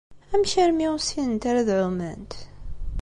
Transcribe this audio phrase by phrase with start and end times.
[0.33, 2.33] Amek armi ur ssinent ara ad ɛument?